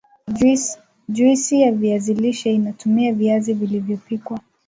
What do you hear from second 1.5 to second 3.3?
ya viazi lishe inatumia